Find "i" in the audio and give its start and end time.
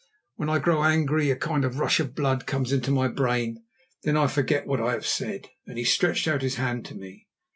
0.49-0.57, 4.17-4.25, 4.81-4.93